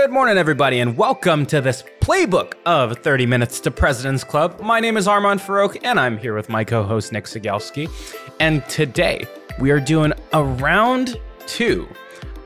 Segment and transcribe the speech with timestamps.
[0.00, 4.60] Good morning, everybody, and welcome to this playbook of 30 Minutes to President's Club.
[4.60, 7.90] My name is Armand Farrokh, and I'm here with my co host, Nick Cegelski.
[8.38, 9.26] And today
[9.58, 11.88] we are doing a round two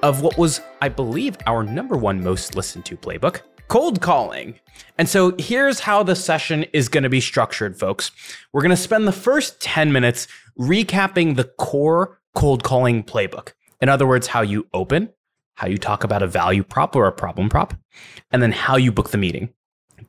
[0.03, 4.59] of what was, I believe, our number one most listened to playbook cold calling.
[4.97, 8.13] And so here's how the session is going to be structured, folks.
[8.55, 10.27] We're going to spend the first 10 minutes
[10.59, 13.53] recapping the core cold calling playbook.
[13.83, 15.11] In other words, how you open,
[15.55, 17.75] how you talk about a value prop or a problem prop,
[18.31, 19.51] and then how you book the meeting.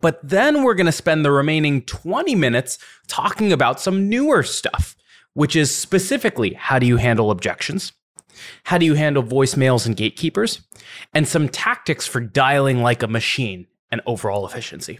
[0.01, 2.77] But then we're going to spend the remaining 20 minutes
[3.07, 4.95] talking about some newer stuff,
[5.33, 7.93] which is specifically how do you handle objections?
[8.63, 10.61] How do you handle voicemails and gatekeepers?
[11.13, 14.99] And some tactics for dialing like a machine and overall efficiency.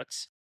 [0.01, 0.29] products.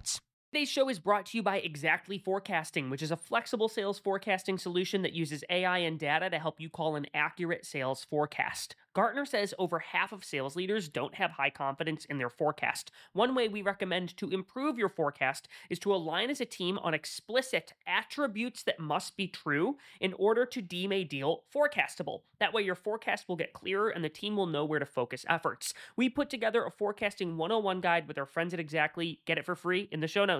[0.00, 0.29] notes.
[0.52, 4.58] Today's show is brought to you by Xactly Forecasting, which is a flexible sales forecasting
[4.58, 8.74] solution that uses AI and data to help you call an accurate sales forecast.
[8.92, 12.90] Gartner says over half of sales leaders don't have high confidence in their forecast.
[13.12, 16.94] One way we recommend to improve your forecast is to align as a team on
[16.94, 22.22] explicit attributes that must be true in order to deem a deal forecastable.
[22.40, 25.24] That way, your forecast will get clearer and the team will know where to focus
[25.28, 25.74] efforts.
[25.94, 29.18] We put together a forecasting 101 guide with our friends at Xactly.
[29.26, 30.39] Get it for free in the show notes.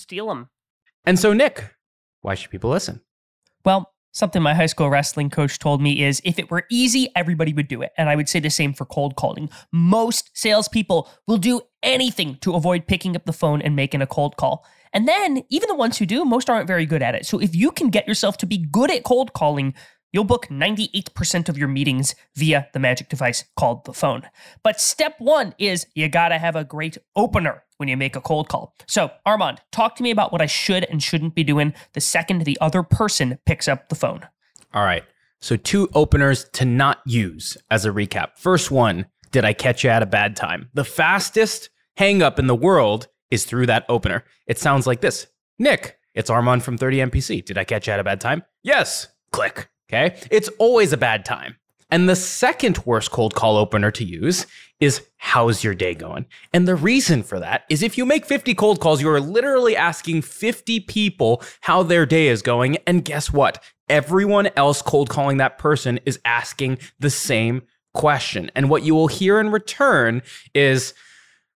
[0.01, 0.49] steal them.
[1.05, 1.75] And so, Nick,
[2.21, 3.01] why should people listen?
[3.63, 7.53] Well, something my high school wrestling coach told me is if it were easy, everybody
[7.53, 7.91] would do it.
[7.97, 9.49] And I would say the same for cold calling.
[9.71, 14.37] Most salespeople will do anything to avoid picking up the phone and making a cold
[14.37, 14.65] call.
[14.93, 17.25] And then, even the ones who do, most aren't very good at it.
[17.25, 19.73] So if you can get yourself to be good at cold calling,
[20.13, 24.23] You'll book 98% of your meetings via the magic device called the phone.
[24.61, 28.47] But step one is you gotta have a great opener when you make a cold
[28.47, 28.75] call.
[28.87, 32.43] So, Armand, talk to me about what I should and shouldn't be doing the second
[32.43, 34.21] the other person picks up the phone.
[34.73, 35.03] All right.
[35.41, 38.37] So, two openers to not use as a recap.
[38.37, 40.69] First one, did I catch you at a bad time?
[40.75, 44.23] The fastest hang up in the world is through that opener.
[44.45, 45.25] It sounds like this
[45.57, 47.43] Nick, it's Armand from 30MPC.
[47.43, 48.43] Did I catch you at a bad time?
[48.63, 49.07] Yes.
[49.31, 49.69] Click.
[49.89, 50.15] Okay.
[50.29, 51.55] It's always a bad time.
[51.91, 54.47] And the second worst cold call opener to use
[54.79, 56.25] is how's your day going?
[56.53, 59.75] And the reason for that is if you make 50 cold calls, you are literally
[59.75, 62.77] asking 50 people how their day is going.
[62.87, 63.61] And guess what?
[63.89, 67.61] Everyone else cold calling that person is asking the same
[67.93, 68.49] question.
[68.55, 70.21] And what you will hear in return
[70.55, 70.93] is,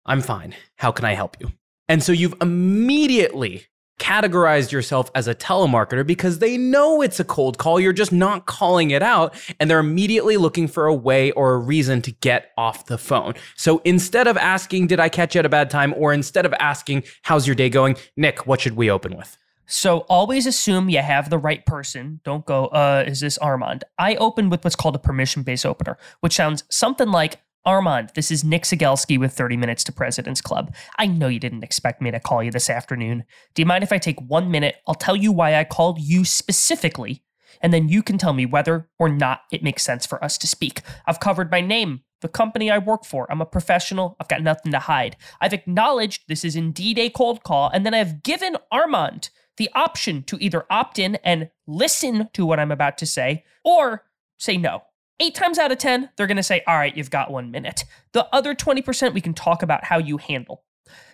[0.05, 0.53] I'm fine.
[0.75, 1.51] How can I help you?
[1.87, 3.67] And so you've immediately
[3.99, 7.79] categorized yourself as a telemarketer because they know it's a cold call.
[7.79, 9.35] You're just not calling it out.
[9.59, 13.35] And they're immediately looking for a way or a reason to get off the phone.
[13.55, 15.93] So instead of asking, Did I catch you at a bad time?
[15.97, 17.95] or instead of asking, How's your day going?
[18.17, 19.37] Nick, what should we open with?
[19.67, 22.19] So always assume you have the right person.
[22.23, 23.83] Don't go, uh, is this Armand?
[23.97, 28.29] I open with what's called a permission based opener, which sounds something like, Armand, this
[28.29, 30.75] is Nick Cegelski with 30 Minutes to President's Club.
[30.99, 33.23] I know you didn't expect me to call you this afternoon.
[33.55, 34.75] Do you mind if I take one minute?
[34.85, 37.23] I'll tell you why I called you specifically,
[37.61, 40.47] and then you can tell me whether or not it makes sense for us to
[40.47, 40.81] speak.
[41.07, 43.25] I've covered my name, the company I work for.
[43.31, 44.15] I'm a professional.
[44.19, 45.17] I've got nothing to hide.
[45.41, 50.21] I've acknowledged this is indeed a cold call, and then I've given Armand the option
[50.23, 54.03] to either opt in and listen to what I'm about to say or
[54.37, 54.83] say no.
[55.19, 57.85] Eight times out of 10, they're going to say, All right, you've got one minute.
[58.11, 60.63] The other 20%, we can talk about how you handle.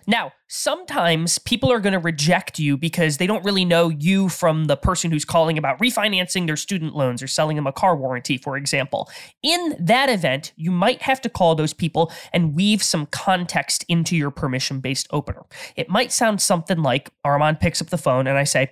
[0.08, 4.66] Now, sometimes people are going to reject you because they don't really know you from
[4.66, 8.38] the person who's calling about refinancing their student loans or selling them a car warranty,
[8.38, 9.10] for example.
[9.44, 14.18] In that event, you might have to call those people and weave some context into
[14.18, 15.46] your permission based opener.
[15.76, 18.72] It might sound something like Armand picks up the phone and I say,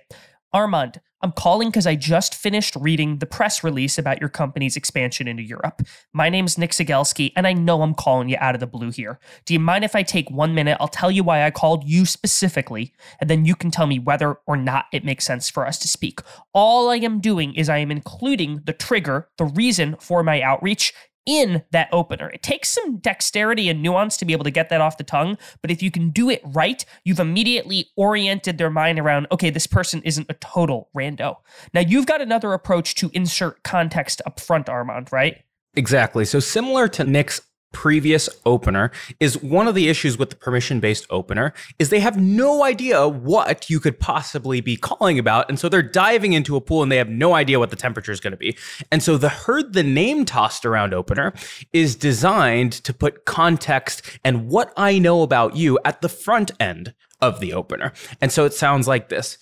[0.52, 5.28] Armand, I'm calling because I just finished reading the press release about your company's expansion
[5.28, 5.82] into Europe.
[6.12, 9.20] My name's Nick Cegelski, and I know I'm calling you out of the blue here.
[9.44, 10.78] Do you mind if I take one minute?
[10.80, 14.38] I'll tell you why I called you specifically, and then you can tell me whether
[14.46, 16.20] or not it makes sense for us to speak.
[16.52, 20.92] All I am doing is I am including the trigger, the reason for my outreach,
[21.26, 22.30] in that opener.
[22.30, 25.38] It takes some dexterity and nuance to be able to get that off the tongue,
[25.62, 29.66] but if you can do it right, you've immediately oriented their mind around, okay, this
[29.66, 31.36] person isn't a total rando.
[31.74, 35.38] Now, you've got another approach to insert context up front, Armand, right?
[35.74, 36.24] Exactly.
[36.24, 37.40] So, similar to Nick's
[37.72, 38.90] previous opener
[39.20, 43.06] is one of the issues with the permission based opener is they have no idea
[43.06, 46.90] what you could possibly be calling about and so they're diving into a pool and
[46.90, 48.56] they have no idea what the temperature is going to be.
[48.90, 51.32] And so the heard the name tossed around opener
[51.72, 56.94] is designed to put context and what i know about you at the front end
[57.20, 57.92] of the opener.
[58.20, 59.38] And so it sounds like this.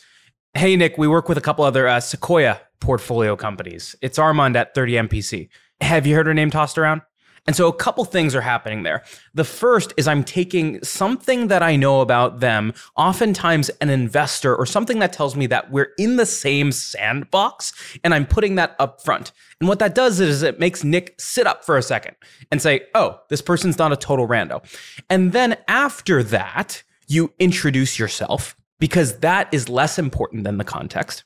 [0.54, 3.96] Hey nick we work with a couple other uh, sequoia portfolio companies.
[4.02, 5.48] It's armand at 30 mpc
[5.80, 7.02] have you heard her name tossed around
[7.48, 9.02] and so a couple things are happening there.
[9.32, 14.66] The first is I'm taking something that I know about them, oftentimes an investor or
[14.66, 17.72] something that tells me that we're in the same sandbox,
[18.04, 19.32] and I'm putting that up front.
[19.60, 22.16] And what that does is it makes Nick sit up for a second
[22.52, 24.62] and say, oh, this person's not a total rando.
[25.08, 31.24] And then after that, you introduce yourself because that is less important than the context.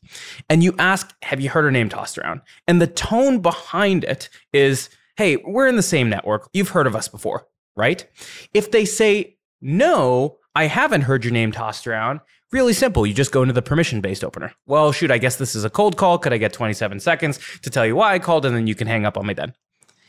[0.48, 2.42] And you ask, have you heard her name tossed around?
[2.68, 6.48] And the tone behind it is, hey, we're in the same network.
[6.52, 8.06] You've heard of us before, right?
[8.54, 12.20] If they say, no, I haven't heard your name tossed around,
[12.50, 13.06] really simple.
[13.06, 14.52] You just go into the permission based opener.
[14.66, 16.18] Well, shoot, I guess this is a cold call.
[16.18, 18.46] Could I get 27 seconds to tell you why I called?
[18.46, 19.54] And then you can hang up on me then.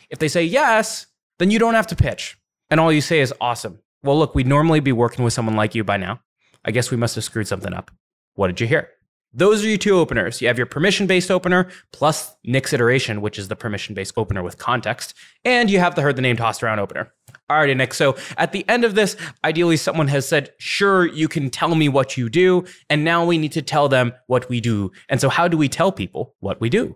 [0.10, 1.08] If they say yes,
[1.40, 2.38] then you don't have to pitch.
[2.70, 3.80] And all you say is awesome.
[4.04, 6.20] Well, look, we'd normally be working with someone like you by now.
[6.66, 7.92] I guess we must have screwed something up.
[8.36, 8.90] What did you hear?
[9.34, 10.42] Those are your two openers.
[10.42, 14.44] You have your permission based opener plus Nick's iteration, which is the permission based opener
[14.44, 15.16] with context.
[15.44, 17.12] And you have the heard the name tossed around opener.
[17.50, 17.94] Alrighty, Nick.
[17.94, 21.90] So at the end of this, ideally someone has said, sure, you can tell me
[21.90, 22.66] what you do.
[22.90, 24.92] And now we need to tell them what we do.
[25.10, 26.96] And so how do we tell people what we do?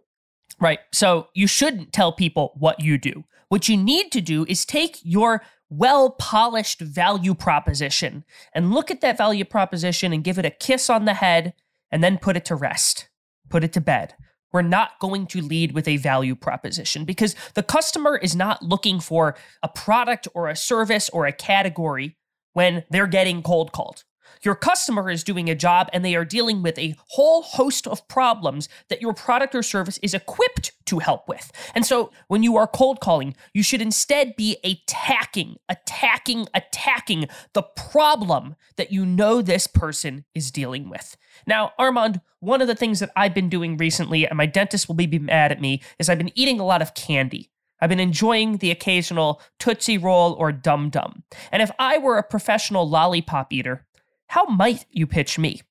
[0.59, 0.79] Right.
[0.93, 3.23] So you shouldn't tell people what you do.
[3.49, 9.01] What you need to do is take your well polished value proposition and look at
[9.01, 11.53] that value proposition and give it a kiss on the head
[11.91, 13.09] and then put it to rest,
[13.49, 14.15] put it to bed.
[14.53, 18.99] We're not going to lead with a value proposition because the customer is not looking
[18.99, 22.15] for a product or a service or a category
[22.53, 24.03] when they're getting cold called.
[24.43, 28.07] Your customer is doing a job and they are dealing with a whole host of
[28.07, 31.51] problems that your product or service is equipped to help with.
[31.75, 37.63] And so when you are cold calling, you should instead be attacking, attacking, attacking the
[37.63, 41.17] problem that you know this person is dealing with.
[41.45, 44.95] Now, Armand, one of the things that I've been doing recently, and my dentist will
[44.95, 47.51] be mad at me, is I've been eating a lot of candy.
[47.79, 51.23] I've been enjoying the occasional Tootsie Roll or Dum Dum.
[51.51, 53.85] And if I were a professional lollipop eater,
[54.27, 55.61] how might you pitch me?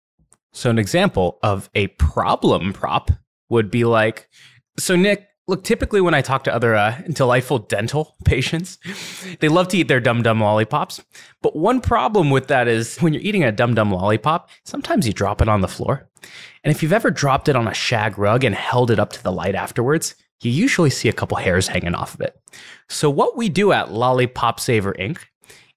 [0.52, 3.10] So, an example of a problem prop
[3.48, 4.28] would be like
[4.78, 8.78] So, Nick, Look, typically when I talk to other uh, delightful dental patients,
[9.38, 11.00] they love to eat their dum dum lollipops.
[11.40, 15.12] But one problem with that is when you're eating a dum dum lollipop, sometimes you
[15.12, 16.08] drop it on the floor.
[16.64, 19.22] And if you've ever dropped it on a shag rug and held it up to
[19.22, 22.36] the light afterwards, you usually see a couple hairs hanging off of it.
[22.88, 25.18] So, what we do at Lollipop Saver Inc.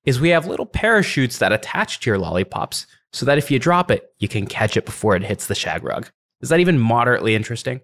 [0.09, 3.91] is we have little parachutes that attach to your lollipops so that if you drop
[3.91, 6.09] it, you can catch it before it hits the shag rug.
[6.41, 7.81] Is that even moderately interesting?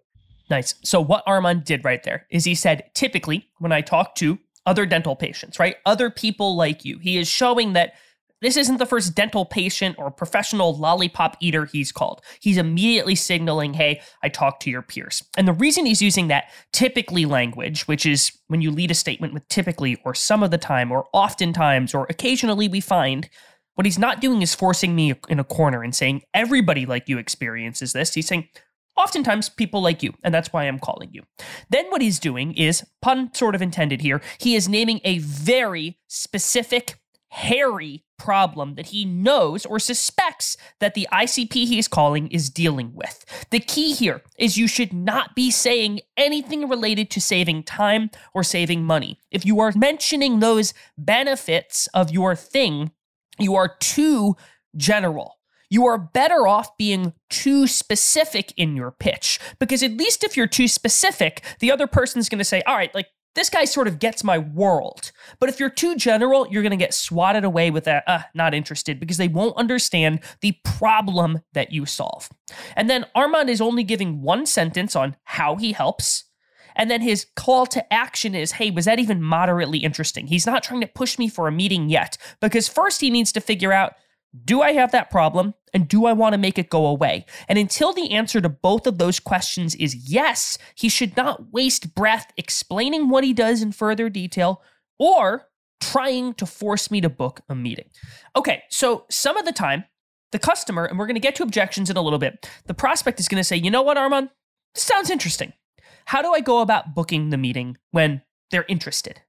[0.49, 0.73] Nice.
[0.83, 4.87] So what Armand did right there is he said, typically when I talk to other
[4.87, 5.75] dental patients, right?
[5.85, 7.93] Other people like you, he is showing that
[8.41, 12.21] this isn't the first dental patient or professional lollipop eater he's called.
[12.41, 15.23] He's immediately signaling, hey, I talked to your peers.
[15.37, 19.33] And the reason he's using that typically language, which is when you lead a statement
[19.33, 23.29] with typically or some of the time or oftentimes or occasionally we find,
[23.75, 27.17] what he's not doing is forcing me in a corner and saying, everybody like you
[27.17, 28.13] experiences this.
[28.13, 28.47] He's saying,
[28.95, 31.23] oftentimes people like you, and that's why I'm calling you.
[31.69, 35.99] Then what he's doing is, pun sort of intended here, he is naming a very
[36.07, 36.95] specific,
[37.27, 43.25] hairy problem that he knows or suspects that the ICP he's calling is dealing with.
[43.51, 48.43] The key here is you should not be saying anything related to saving time or
[48.43, 49.19] saving money.
[49.31, 52.91] If you are mentioning those benefits of your thing,
[53.39, 54.35] you are too
[54.75, 55.35] general
[55.69, 60.47] you are better off being too specific in your pitch because at least if you're
[60.47, 63.99] too specific, the other person's going to say, all right, like this guy sort of
[63.99, 65.11] gets my world.
[65.39, 68.53] But if you're too general, you're going to get swatted away with that, uh, not
[68.53, 72.29] interested, because they won't understand the problem that you solve.
[72.75, 76.23] And then Armand is only giving one sentence on how he helps.
[76.77, 80.27] And then his call to action is, hey, was that even moderately interesting?
[80.27, 83.41] He's not trying to push me for a meeting yet, because first he needs to
[83.41, 83.93] figure out
[84.43, 85.53] do I have that problem?
[85.73, 87.25] And do I want to make it go away?
[87.47, 91.93] And until the answer to both of those questions is yes, he should not waste
[91.93, 94.61] breath explaining what he does in further detail
[94.97, 95.47] or
[95.81, 97.89] trying to force me to book a meeting.
[98.35, 99.83] Okay, so some of the time,
[100.31, 103.19] the customer, and we're going to get to objections in a little bit, the prospect
[103.19, 104.29] is going to say, you know what, Armand?
[104.73, 105.53] This sounds interesting.
[106.05, 109.21] How do I go about booking the meeting when they're interested?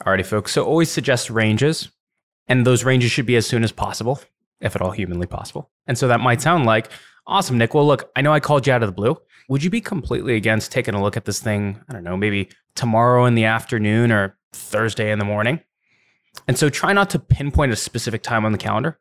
[0.00, 0.52] Alrighty, folks.
[0.52, 1.90] So always suggest ranges,
[2.46, 4.20] and those ranges should be as soon as possible
[4.60, 5.70] if at all humanly possible.
[5.86, 6.90] And so that might sound like,
[7.26, 7.74] awesome, Nick.
[7.74, 9.16] Well, look, I know I called you out of the blue.
[9.48, 11.80] Would you be completely against taking a look at this thing?
[11.88, 15.60] I don't know, maybe tomorrow in the afternoon or Thursday in the morning?
[16.46, 18.98] And so try not to pinpoint a specific time on the calendar,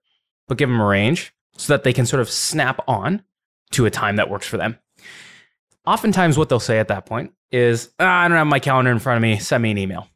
[0.48, 3.24] but give them a range so that they can sort of snap on
[3.72, 4.78] to a time that works for them.
[5.86, 9.00] Oftentimes, what they'll say at that point is, ah, I don't have my calendar in
[9.00, 10.08] front of me, send me an email.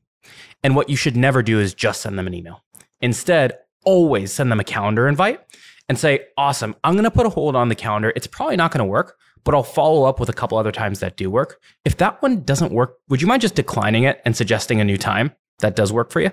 [0.64, 2.64] And what you should never do is just send them an email.
[3.00, 5.42] Instead, always send them a calendar invite
[5.90, 8.14] and say, awesome, I'm going to put a hold on the calendar.
[8.16, 11.00] It's probably not going to work, but I'll follow up with a couple other times
[11.00, 11.60] that do work.
[11.86, 14.98] If that one doesn't work, would you mind just declining it and suggesting a new
[14.98, 16.32] time that does work for you?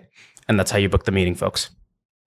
[0.49, 1.71] And that's how you book the meeting, folks.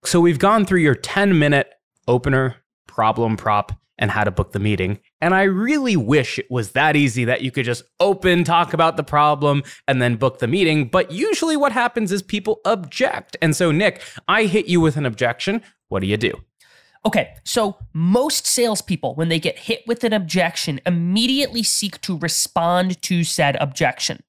[0.04, 1.72] So we've gone through your 10 minute
[2.08, 5.00] opener, problem prop, and how to book the meeting.
[5.22, 8.98] And I really wish it was that easy that you could just open, talk about
[8.98, 10.88] the problem, and then book the meeting.
[10.88, 13.38] But usually what happens is people object.
[13.42, 15.62] And so, Nick, I hit you with an objection.
[15.90, 16.34] What do you do?
[17.04, 23.02] Okay, so most salespeople, when they get hit with an objection, immediately seek to respond
[23.04, 24.24] to said objection.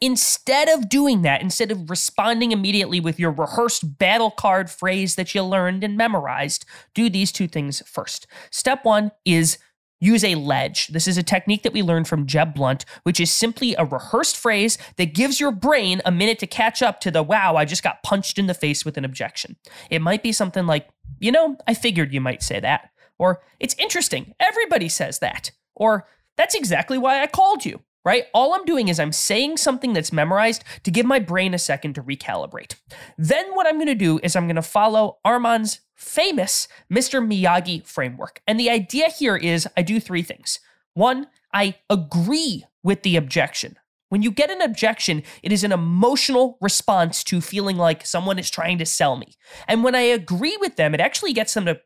[0.00, 5.34] Instead of doing that, instead of responding immediately with your rehearsed battle card phrase that
[5.34, 8.26] you learned and memorized, do these two things first.
[8.50, 9.58] Step one is
[10.02, 10.88] use a ledge.
[10.88, 14.36] This is a technique that we learned from Jeb Blount, which is simply a rehearsed
[14.36, 17.84] phrase that gives your brain a minute to catch up to the wow, I just
[17.84, 19.56] got punched in the face with an objection.
[19.90, 20.88] It might be something like,
[21.20, 22.90] you know, I figured you might say that.
[23.18, 25.52] Or, it's interesting, everybody says that.
[25.76, 28.24] Or, that's exactly why I called you right?
[28.34, 31.94] All I'm doing is I'm saying something that's memorized to give my brain a second
[31.94, 32.74] to recalibrate.
[33.16, 37.24] Then what I'm going to do is I'm going to follow Armand's famous Mr.
[37.24, 38.42] Miyagi framework.
[38.46, 40.58] And the idea here is I do three things.
[40.94, 43.76] One, I agree with the objection.
[44.08, 48.50] When you get an objection, it is an emotional response to feeling like someone is
[48.50, 49.34] trying to sell me.
[49.66, 51.80] And when I agree with them, it actually gets them to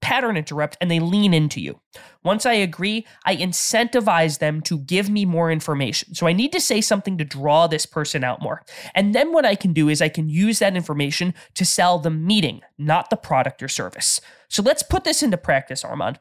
[0.00, 1.80] pattern interrupt and they lean into you.
[2.22, 6.14] Once I agree, I incentivize them to give me more information.
[6.14, 8.62] So I need to say something to draw this person out more.
[8.94, 12.10] And then what I can do is I can use that information to sell the
[12.10, 14.20] meeting, not the product or service.
[14.48, 16.20] So let's put this into practice, Armand.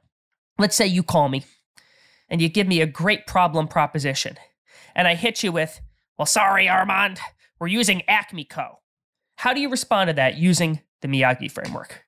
[0.58, 1.46] Let's say you call me
[2.30, 4.38] and you give me a great problem proposition.
[4.96, 5.82] And I hit you with,
[6.18, 7.20] well, sorry, Armand,
[7.60, 8.80] we're using Acme Co.
[9.36, 12.05] How do you respond to that using the Miyagi framework?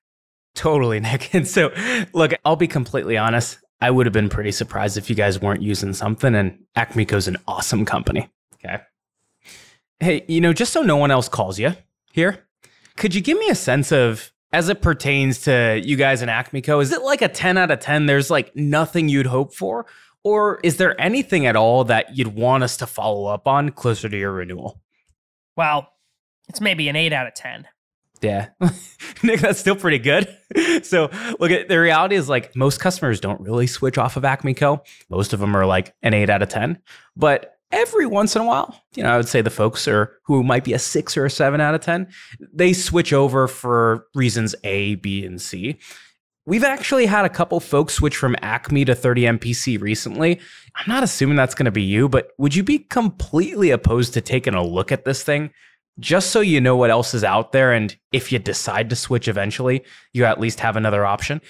[0.58, 1.30] Totally, Nick.
[1.34, 1.70] And so,
[2.12, 3.58] look, I'll be completely honest.
[3.80, 6.34] I would have been pretty surprised if you guys weren't using something.
[6.34, 8.28] And Acmeco's an awesome company.
[8.54, 8.82] Okay.
[10.00, 11.74] Hey, you know, just so no one else calls you
[12.12, 12.44] here,
[12.96, 16.60] could you give me a sense of, as it pertains to you guys in Acme
[16.60, 18.06] Co., is it like a 10 out of 10?
[18.06, 19.86] There's like nothing you'd hope for?
[20.24, 24.08] Or is there anything at all that you'd want us to follow up on closer
[24.08, 24.80] to your renewal?
[25.56, 25.88] Well,
[26.48, 27.68] it's maybe an 8 out of 10.
[28.20, 28.48] Yeah.
[29.22, 30.28] Nick, that's still pretty good.
[30.82, 34.54] so, look at the reality is like most customers don't really switch off of Acme
[34.54, 34.82] Co.
[35.08, 36.78] Most of them are like an 8 out of 10.
[37.16, 40.42] But every once in a while, you know, I would say the folks are who
[40.42, 42.08] might be a 6 or a 7 out of 10,
[42.52, 45.78] they switch over for reasons A, B, and C.
[46.46, 50.40] We've actually had a couple folks switch from Acme to 30 MPC recently.
[50.76, 54.22] I'm not assuming that's going to be you, but would you be completely opposed to
[54.22, 55.50] taking a look at this thing?
[55.98, 57.72] Just so you know what else is out there.
[57.72, 61.40] And if you decide to switch eventually, you at least have another option.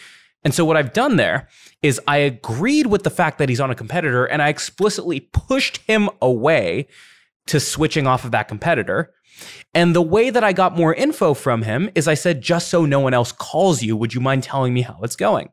[0.45, 1.49] And so, what I've done there
[1.83, 5.79] is I agreed with the fact that he's on a competitor and I explicitly pushed
[5.79, 6.89] him away
[7.49, 9.13] to switching off of that competitor
[9.75, 12.85] and the way that I got more info from him is I said, just so
[12.85, 15.51] no one else calls you, would you mind telling me how it's going?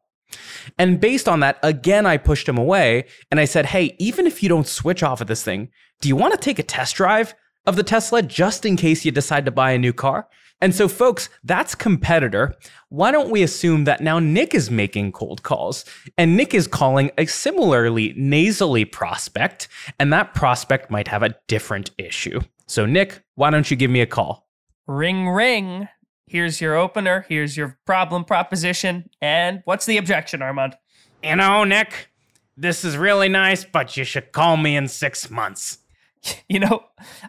[0.78, 4.42] And based on that, again, I pushed him away and I said, hey, even if
[4.42, 5.70] you don't switch off of this thing,
[6.02, 7.36] do you want to take a test drive
[7.66, 10.28] of the Tesla just in case you decide to buy a new car?
[10.62, 12.56] And so, folks, that's competitor.
[12.90, 15.84] Why don't we assume that now Nick is making cold calls
[16.18, 19.68] and Nick is calling a similarly nasally prospect,
[20.00, 22.40] and that prospect might have a different issue?
[22.68, 24.48] So, Nick, why don't you give me a call?
[24.88, 25.90] Ring, ring.
[26.26, 27.26] Here's your opener.
[27.28, 29.10] Here's your problem proposition.
[29.22, 30.76] And what's the objection, Armand?
[31.22, 32.10] You know, Nick,
[32.58, 35.80] this is really nice, but you should call me in six months.
[36.48, 36.84] You know,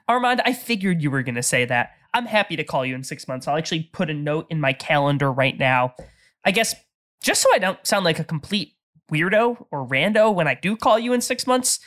[0.08, 1.92] Armand, I figured you were going to say that.
[2.12, 3.48] I'm happy to call you in six months.
[3.48, 5.94] I'll actually put a note in my calendar right now.
[6.44, 6.74] I guess
[7.22, 8.74] just so I don't sound like a complete
[9.10, 11.80] weirdo or rando when I do call you in six months,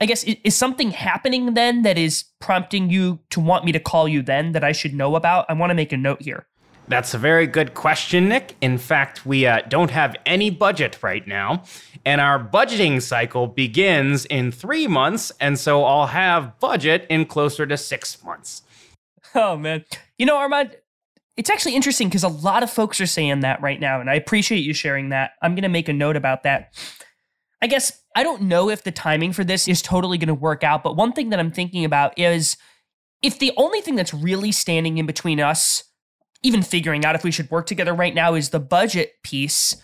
[0.00, 4.08] I guess is something happening then that is prompting you to want me to call
[4.08, 5.46] you then that I should know about?
[5.48, 6.46] I want to make a note here.
[6.88, 8.56] That's a very good question, Nick.
[8.62, 11.64] In fact, we uh, don't have any budget right now,
[12.06, 17.66] and our budgeting cycle begins in three months, and so I'll have budget in closer
[17.66, 18.62] to six months.
[19.34, 19.84] Oh man,
[20.16, 20.76] you know, Armand,
[21.36, 24.14] it's actually interesting because a lot of folks are saying that right now, and I
[24.14, 25.32] appreciate you sharing that.
[25.42, 26.72] I'm going to make a note about that.
[27.60, 30.64] I guess I don't know if the timing for this is totally going to work
[30.64, 32.56] out, but one thing that I'm thinking about is
[33.20, 35.84] if the only thing that's really standing in between us,
[36.42, 39.76] even figuring out if we should work together right now, is the budget piece,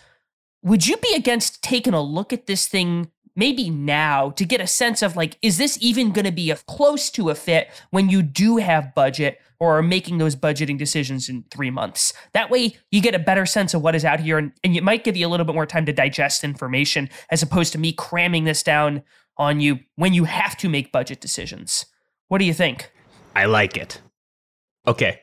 [0.63, 4.67] would you be against taking a look at this thing maybe now to get a
[4.67, 8.09] sense of like, is this even going to be a close to a fit when
[8.09, 12.13] you do have budget or are making those budgeting decisions in three months?
[12.33, 14.83] That way you get a better sense of what is out here and, and it
[14.83, 17.91] might give you a little bit more time to digest information as opposed to me
[17.91, 19.03] cramming this down
[19.37, 21.85] on you when you have to make budget decisions.
[22.29, 22.89] What do you think?
[23.35, 24.01] I like it.
[24.87, 25.19] Okay.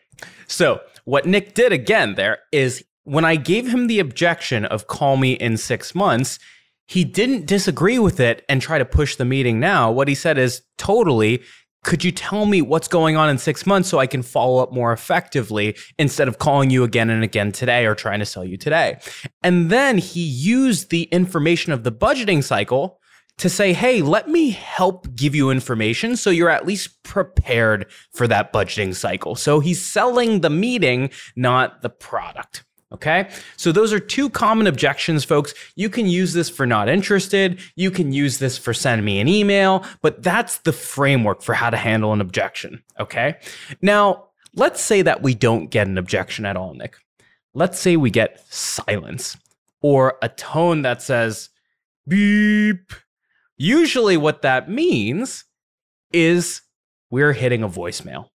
[0.47, 5.17] So, what Nick did again there is when I gave him the objection of call
[5.17, 6.38] me in six months,
[6.87, 9.91] he didn't disagree with it and try to push the meeting now.
[9.91, 11.43] What he said is totally,
[11.85, 14.73] could you tell me what's going on in six months so I can follow up
[14.73, 18.57] more effectively instead of calling you again and again today or trying to sell you
[18.57, 18.99] today?
[19.43, 23.01] And then he used the information of the budgeting cycle
[23.38, 28.29] to say, hey, let me help give you information so you're at least prepared for
[28.29, 29.35] that budgeting cycle.
[29.35, 32.64] So he's selling the meeting, not the product.
[32.92, 33.31] Okay.
[33.57, 35.55] So those are two common objections, folks.
[35.77, 37.59] You can use this for not interested.
[37.75, 41.71] You can use this for send me an email, but that's the framework for how
[41.71, 42.83] to handle an objection.
[43.01, 43.38] Okay.
[43.81, 46.97] Now, let's say that we don't get an objection at all, Nick.
[47.55, 49.38] Let's say we get silence
[49.81, 51.49] or a tone that says
[52.07, 52.92] beep.
[53.57, 55.45] Usually, what that means
[56.12, 56.62] is
[57.11, 58.29] we're hitting a voicemail.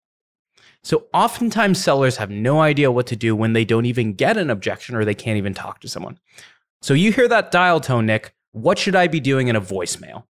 [0.84, 4.50] So oftentimes sellers have no idea what to do when they don't even get an
[4.50, 6.18] objection or they can't even talk to someone.
[6.82, 8.34] So you hear that dial tone, Nick.
[8.54, 10.24] What should I be doing in a voicemail?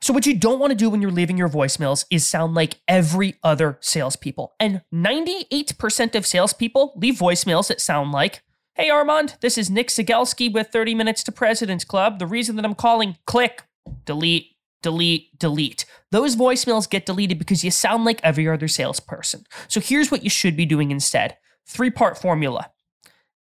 [0.00, 2.80] So, what you don't want to do when you're leaving your voicemails is sound like
[2.88, 4.52] every other salespeople.
[4.58, 8.42] And 98% of salespeople leave voicemails that sound like,
[8.74, 12.18] Hey Armand, this is Nick Cegelski with 30 Minutes to President's Club.
[12.18, 13.62] The reason that I'm calling, click,
[14.04, 15.84] delete, delete, delete.
[16.10, 19.44] Those voicemails get deleted because you sound like every other salesperson.
[19.68, 22.70] So here's what you should be doing instead three part formula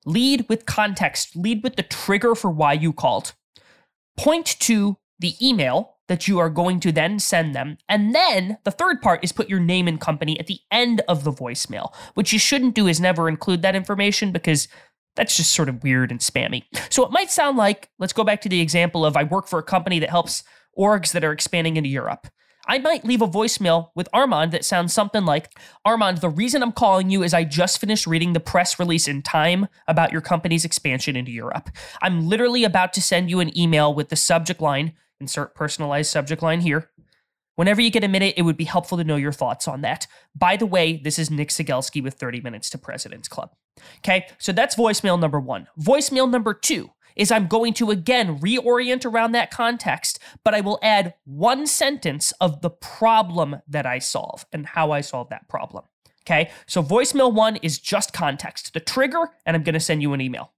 [0.05, 3.33] lead with context, lead with the trigger for why you called,
[4.17, 7.77] point to the email that you are going to then send them.
[7.87, 11.23] And then the third part is put your name and company at the end of
[11.23, 11.93] the voicemail.
[12.15, 14.67] What you shouldn't do is never include that information because
[15.15, 16.63] that's just sort of weird and spammy.
[16.89, 19.59] So it might sound like, let's go back to the example of I work for
[19.59, 20.43] a company that helps
[20.77, 22.27] orgs that are expanding into Europe.
[22.67, 26.71] I might leave a voicemail with Armand that sounds something like Armand, the reason I'm
[26.71, 30.65] calling you is I just finished reading the press release in time about your company's
[30.65, 31.69] expansion into Europe.
[32.01, 36.43] I'm literally about to send you an email with the subject line, insert personalized subject
[36.43, 36.91] line here.
[37.59, 40.07] Whenever you get a minute, it would be helpful to know your thoughts on that.
[40.33, 43.53] By the way, this is Nick Cegelski with 30 Minutes to President's Club.
[43.97, 45.67] Okay, so that's voicemail number one.
[45.77, 50.79] Voicemail number two is I'm going to again reorient around that context, but I will
[50.81, 55.83] add one sentence of the problem that I solve and how I solve that problem.
[56.21, 60.13] Okay, so voicemail one is just context, the trigger, and I'm going to send you
[60.13, 60.53] an email.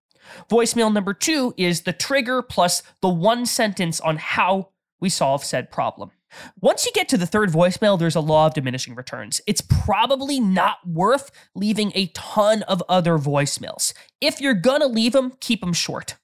[0.52, 5.72] Voicemail number two is the trigger plus the one sentence on how we solve said
[5.72, 6.12] problem.
[6.60, 9.42] Once you get to the third voicemail, there's a law of diminishing returns.
[9.48, 13.94] It's probably not worth leaving a ton of other voicemails.
[14.20, 16.16] If you're gonna leave them, keep them short.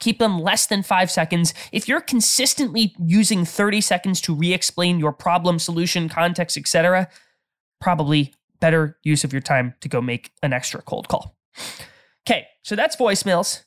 [0.00, 1.52] Keep them less than five seconds.
[1.72, 7.08] If you're consistently using 30 seconds to re explain your problem, solution, context, etc.,
[7.80, 11.36] probably better use of your time to go make an extra cold call.
[12.28, 13.64] Okay, so that's voicemails.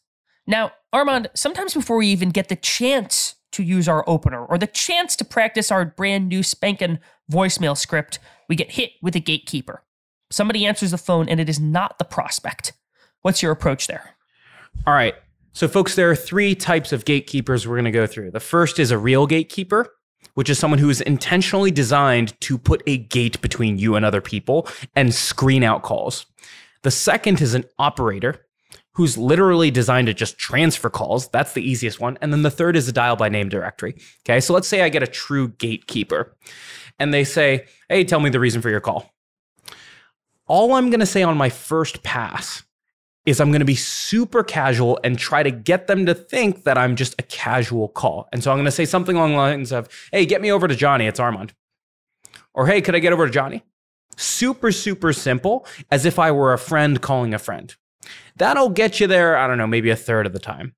[0.47, 4.67] Now, Armand, sometimes before we even get the chance to use our opener or the
[4.67, 6.99] chance to practice our brand new spanking
[7.31, 9.83] voicemail script, we get hit with a gatekeeper.
[10.29, 12.73] Somebody answers the phone and it is not the prospect.
[13.21, 14.15] What's your approach there?
[14.87, 15.15] All right.
[15.53, 18.31] So, folks, there are three types of gatekeepers we're going to go through.
[18.31, 19.93] The first is a real gatekeeper,
[20.33, 24.21] which is someone who is intentionally designed to put a gate between you and other
[24.21, 26.25] people and screen out calls.
[26.83, 28.45] The second is an operator
[28.93, 31.29] who's literally designed to just transfer calls.
[31.29, 32.17] That's the easiest one.
[32.21, 33.95] And then the third is a dial by name directory.
[34.23, 34.39] Okay.
[34.39, 36.35] So let's say I get a true gatekeeper
[36.99, 39.13] and they say, Hey, tell me the reason for your call.
[40.47, 42.63] All I'm going to say on my first pass
[43.25, 46.77] is I'm going to be super casual and try to get them to think that
[46.77, 48.27] I'm just a casual call.
[48.33, 50.67] And so I'm going to say something along the lines of, Hey, get me over
[50.67, 51.05] to Johnny.
[51.05, 51.53] It's Armand.
[52.53, 53.63] Or, Hey, could I get over to Johnny?
[54.17, 57.73] Super, super simple, as if I were a friend calling a friend.
[58.37, 60.75] That'll get you there, I don't know, maybe a third of the time.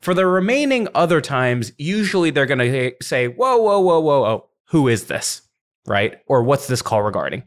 [0.00, 4.48] For the remaining other times, usually they're going to say, Whoa, whoa, whoa, whoa, whoa,
[4.66, 5.42] who is this?
[5.86, 6.18] Right?
[6.26, 7.44] Or what's this call regarding?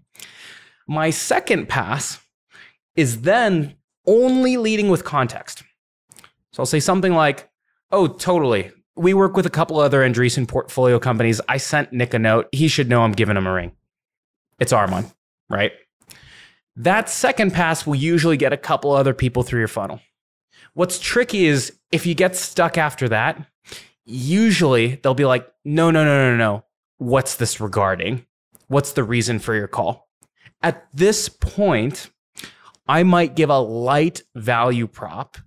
[0.88, 2.20] My second pass
[2.96, 3.76] is then
[4.08, 5.63] only leading with context.
[6.52, 7.50] So I'll say something like,
[7.92, 8.72] Oh, totally.
[8.96, 11.42] We work with a couple other Andreessen portfolio companies.
[11.48, 12.48] I sent Nick a note.
[12.52, 13.72] He should know I'm giving him a ring.
[14.60, 15.12] It's Armand,
[15.50, 15.72] right?
[16.80, 20.00] That second pass will usually get a couple other people through your funnel.
[20.76, 23.46] What's tricky is if you get stuck after that,
[24.06, 26.63] usually they'll be like, no, no, no, no, no.
[26.98, 28.26] What's this regarding?
[28.68, 30.08] What's the reason for your call?
[30.62, 32.12] At this point,
[32.88, 35.38] I might give a light value prop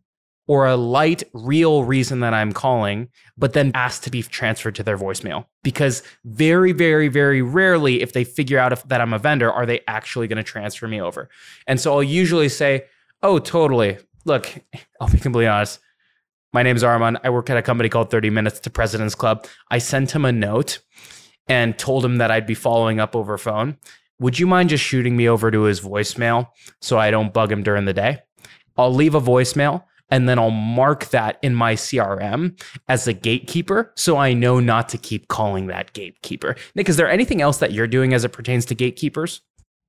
[0.48, 4.82] or a light real reason that I'm calling, but then ask to be transferred to
[4.82, 5.46] their voicemail.
[5.62, 9.66] Because very, very, very rarely, if they figure out if, that I'm a vendor, are
[9.66, 11.28] they actually going to transfer me over?
[11.66, 12.84] And so I'll usually say,
[13.22, 13.98] Oh, totally.
[14.24, 14.52] Look,
[15.00, 15.78] I'll be completely honest.
[16.52, 17.18] My name's Armand.
[17.24, 19.46] I work at a company called 30 Minutes to President's Club.
[19.70, 20.80] I sent him a note
[21.48, 23.78] and told him that I'd be following up over phone.
[24.18, 26.48] Would you mind just shooting me over to his voicemail
[26.80, 28.20] so I don't bug him during the day?
[28.76, 33.92] I'll leave a voicemail and then I'll mark that in my CRM as a gatekeeper
[33.96, 36.54] so I know not to keep calling that gatekeeper.
[36.74, 39.40] Nick, is there anything else that you're doing as it pertains to gatekeepers?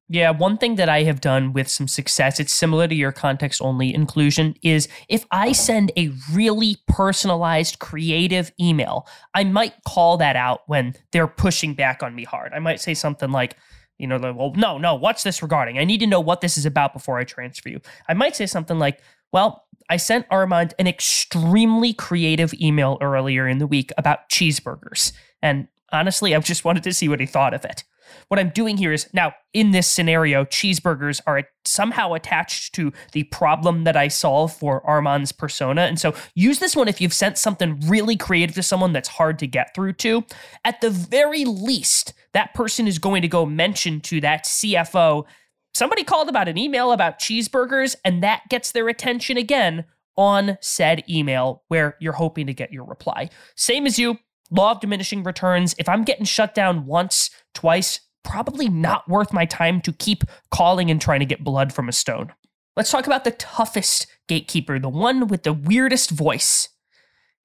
[0.07, 3.61] Yeah, one thing that I have done with some success, it's similar to your context
[3.61, 10.37] only inclusion, is if I send a really personalized, creative email, I might call that
[10.37, 12.53] out when they're pushing back on me hard.
[12.53, 13.57] I might say something like,
[13.97, 15.79] you know, well, no, no, what's this regarding?
[15.79, 17.81] I need to know what this is about before I transfer you.
[18.07, 19.01] I might say something like,
[19.33, 25.13] well, I sent Armand an extremely creative email earlier in the week about cheeseburgers.
[25.39, 27.83] And honestly, I just wanted to see what he thought of it.
[28.27, 33.25] What I'm doing here is now, in this scenario, cheeseburgers are somehow attached to the
[33.25, 35.81] problem that I solve for Armand's persona.
[35.81, 39.37] And so use this one if you've sent something really creative to someone that's hard
[39.39, 40.25] to get through to.
[40.65, 45.25] At the very least, that person is going to go mention to that CFO
[45.73, 51.03] somebody called about an email about cheeseburgers, and that gets their attention again on said
[51.09, 53.29] email where you're hoping to get your reply.
[53.55, 54.19] Same as you,
[54.51, 55.75] law of diminishing returns.
[55.79, 60.89] If I'm getting shut down once, twice, probably not worth my time to keep calling
[60.89, 62.33] and trying to get blood from a stone.
[62.75, 66.69] Let's talk about the toughest gatekeeper, the one with the weirdest voice.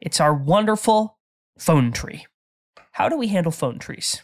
[0.00, 1.18] It's our wonderful
[1.58, 2.26] phone tree.
[2.92, 4.22] How do we handle phone trees?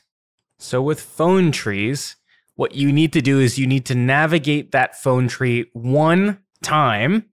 [0.59, 2.17] So, with phone trees,
[2.57, 7.27] what you need to do is you need to navigate that phone tree one time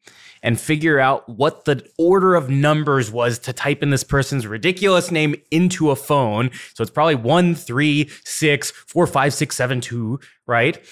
[0.43, 5.11] and figure out what the order of numbers was to type in this person's ridiculous
[5.11, 6.49] name into a phone.
[6.73, 10.83] So it's probably one, three, six, four, five, six, seven, two, right?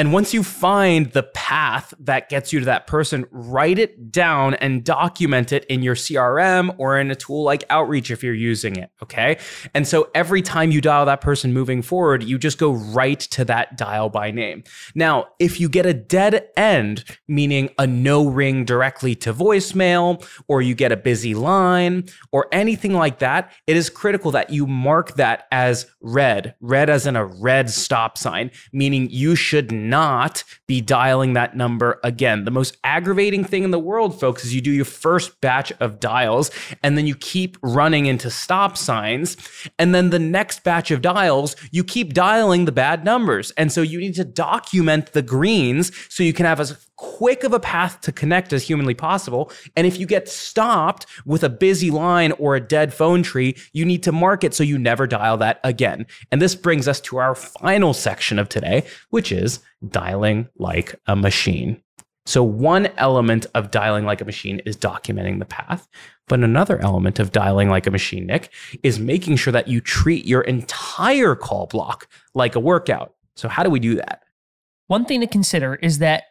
[0.00, 4.54] And once you find the path that gets you to that person, write it down
[4.54, 8.76] and document it in your CRM or in a tool like Outreach if you're using
[8.76, 8.90] it.
[9.02, 9.36] Okay.
[9.74, 13.44] And so every time you dial that person moving forward, you just go right to
[13.44, 14.64] that dial by name.
[14.94, 20.62] Now, if you get a dead end, meaning a no ring directly to voicemail, or
[20.62, 25.16] you get a busy line, or anything like that, it is critical that you mark
[25.16, 30.80] that as red, red as in a red stop sign, meaning you should not be
[30.80, 32.44] dialing that number again.
[32.44, 36.00] The most aggravating thing in the world, folks, is you do your first batch of
[36.00, 36.50] dials
[36.82, 39.36] and then you keep running into stop signs.
[39.78, 43.50] And then the next batch of dials, you keep dialing the bad numbers.
[43.52, 47.54] And so you need to document the greens so you can have as quick of
[47.54, 49.50] a path to connect as humanly possible.
[49.74, 53.86] And if you get stopped with a busy line or a dead phone tree, you
[53.86, 56.06] need to mark it so you never dial that again.
[56.30, 61.16] And this brings us to our final section of today, which is dialing like a
[61.16, 61.82] machine.
[62.26, 65.88] So, one element of dialing like a machine is documenting the path.
[66.28, 70.26] But another element of dialing like a machine, Nick, is making sure that you treat
[70.26, 73.14] your entire call block like a workout.
[73.36, 74.22] So, how do we do that?
[74.86, 76.24] One thing to consider is that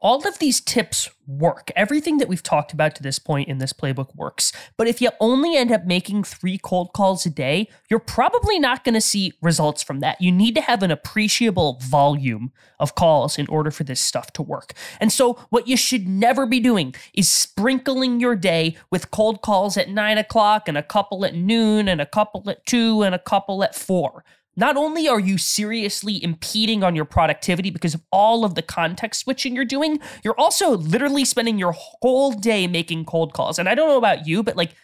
[0.00, 1.70] all of these tips work.
[1.74, 4.52] Everything that we've talked about to this point in this playbook works.
[4.76, 8.84] But if you only end up making three cold calls a day, you're probably not
[8.84, 10.20] going to see results from that.
[10.20, 14.42] You need to have an appreciable volume of calls in order for this stuff to
[14.42, 14.74] work.
[15.00, 19.76] And so, what you should never be doing is sprinkling your day with cold calls
[19.76, 23.18] at nine o'clock and a couple at noon and a couple at two and a
[23.18, 24.24] couple at four.
[24.56, 29.20] Not only are you seriously impeding on your productivity because of all of the context
[29.20, 33.58] switching you're doing, you're also literally spending your whole day making cold calls.
[33.58, 34.74] And I don't know about you, but like,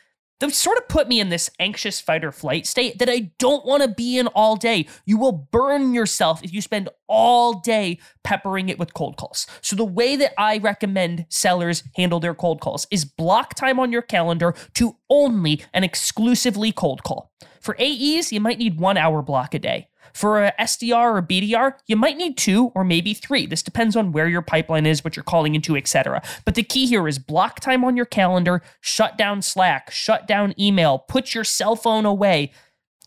[0.42, 3.64] they sort of put me in this anxious fight or flight state that I don't
[3.64, 4.86] want to be in all day.
[5.04, 9.46] You will burn yourself if you spend all day peppering it with cold calls.
[9.60, 13.92] So, the way that I recommend sellers handle their cold calls is block time on
[13.92, 17.32] your calendar to only and exclusively cold call.
[17.60, 19.88] For AEs, you might need one hour block a day.
[20.12, 23.46] For a SDR or BDR, you might need two or maybe three.
[23.46, 26.22] This depends on where your pipeline is, what you're calling into, etc.
[26.44, 30.54] But the key here is block time on your calendar, shut down Slack, shut down
[30.58, 32.52] email, put your cell phone away.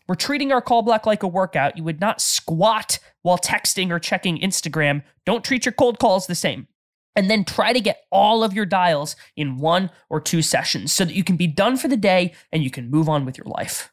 [0.08, 1.76] We're treating our call block like a workout.
[1.76, 5.02] You would not squat while texting or checking Instagram.
[5.24, 6.68] Don't treat your cold calls the same
[7.16, 11.04] and then try to get all of your dials in one or two sessions so
[11.04, 13.46] that you can be done for the day and you can move on with your
[13.46, 13.90] life.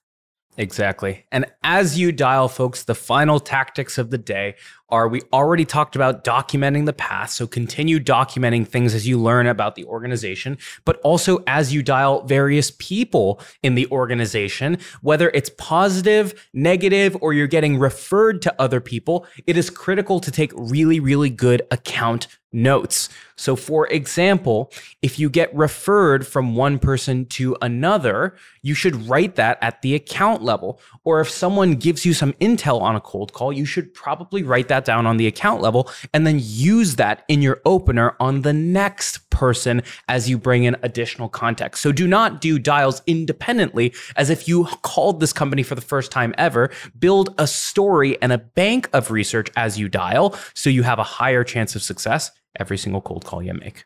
[0.57, 1.25] Exactly.
[1.31, 4.55] And as you dial, folks, the final tactics of the day
[4.93, 7.31] are we already talked about documenting the path.
[7.31, 12.21] So continue documenting things as you learn about the organization, but also as you dial
[12.25, 18.79] various people in the organization, whether it's positive, negative, or you're getting referred to other
[18.79, 23.09] people, it is critical to take really, really good account notes.
[23.35, 29.35] So, for example, if you get referred from one person to another, you should write
[29.35, 30.79] that at the account level.
[31.03, 34.67] Or if someone gives you some intel on a cold call, you should probably write
[34.67, 38.53] that down on the account level and then use that in your opener on the
[38.53, 41.81] next person as you bring in additional context.
[41.81, 46.11] So, do not do dials independently as if you called this company for the first
[46.11, 46.69] time ever.
[46.97, 51.03] Build a story and a bank of research as you dial so you have a
[51.03, 53.85] higher chance of success every single cold call you make.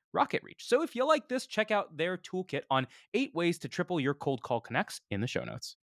[0.15, 0.59] RocketReach.
[0.59, 4.13] So if you like this, check out their toolkit on eight ways to triple your
[4.13, 5.77] cold call connects in the show notes.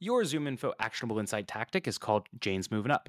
[0.00, 3.08] Your ZoomInfo actionable insight tactic is called Jane's Moving Up.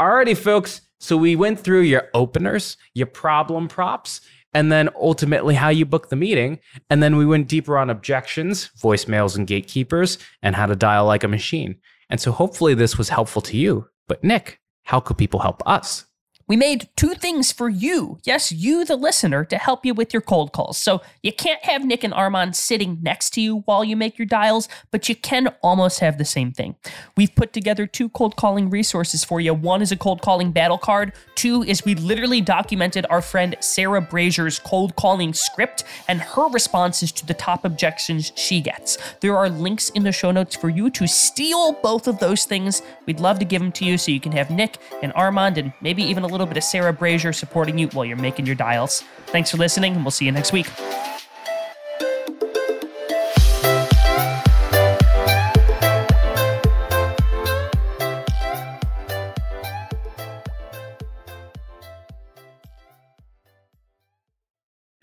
[0.00, 0.82] Alrighty, folks.
[1.00, 4.20] So we went through your openers, your problem props,
[4.54, 6.58] and then ultimately how you book the meeting.
[6.90, 11.24] And then we went deeper on objections, voicemails, and gatekeepers, and how to dial like
[11.24, 11.76] a machine.
[12.10, 13.86] And so hopefully this was helpful to you.
[14.08, 16.06] But Nick, how could people help us?
[16.48, 20.22] We made two things for you, yes, you, the listener, to help you with your
[20.22, 20.78] cold calls.
[20.78, 24.24] So you can't have Nick and Armand sitting next to you while you make your
[24.24, 26.76] dials, but you can almost have the same thing.
[27.18, 29.52] We've put together two cold calling resources for you.
[29.52, 34.00] One is a cold calling battle card, two is we literally documented our friend Sarah
[34.00, 38.96] Brazier's cold calling script and her responses to the top objections she gets.
[39.20, 42.80] There are links in the show notes for you to steal both of those things.
[43.04, 45.74] We'd love to give them to you so you can have Nick and Armand and
[45.82, 48.54] maybe even a little little bit of Sarah Brazier supporting you while you're making your
[48.54, 49.02] dials.
[49.26, 50.68] Thanks for listening, and we'll see you next week.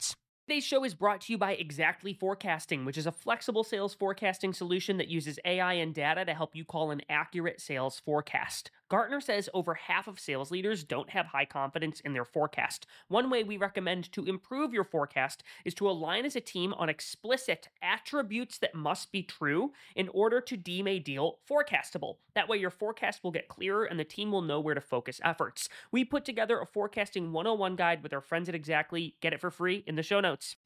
[0.00, 0.16] Thoughts
[0.50, 4.52] Today's show is brought to you by Xactly Forecasting, which is a flexible sales forecasting
[4.52, 8.72] solution that uses AI and data to help you call an accurate sales forecast.
[8.88, 12.88] Gartner says over half of sales leaders don't have high confidence in their forecast.
[13.06, 16.88] One way we recommend to improve your forecast is to align as a team on
[16.88, 22.16] explicit attributes that must be true in order to deem a deal forecastable.
[22.34, 25.20] That way, your forecast will get clearer and the team will know where to focus
[25.22, 25.68] efforts.
[25.92, 29.14] We put together a forecasting 101 guide with our friends at Xactly.
[29.20, 30.56] Get it for free in the show notes out